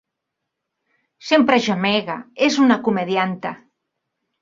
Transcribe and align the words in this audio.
Sempre 1.27 1.61
gemega, 1.67 2.17
és 2.49 2.61
una 2.67 2.81
comedianta. 2.91 3.57